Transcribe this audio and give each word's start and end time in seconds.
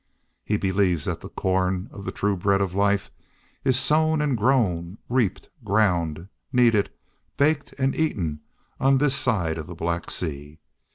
He 0.43 0.57
believes 0.57 1.05
that 1.05 1.21
the 1.21 1.29
corn 1.29 1.87
of 1.91 2.05
the 2.05 2.11
true 2.11 2.35
bread 2.35 2.59
of 2.59 2.73
life 2.73 3.11
is 3.63 3.77
sown 3.77 4.19
and 4.19 4.35
grown, 4.35 4.97
reaped, 5.07 5.47
ground, 5.63 6.27
kneaded, 6.51 6.89
baked 7.37 7.75
and 7.77 7.95
eaten 7.95 8.39
on 8.79 8.97
this 8.97 9.13
side 9.15 9.59
of 9.59 9.67
the 9.67 9.75
Black 9.75 10.09
Sea. 10.09 10.57